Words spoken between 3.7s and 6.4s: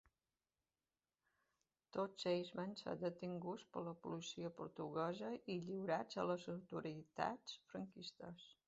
per la policia portuguesa i lliurats a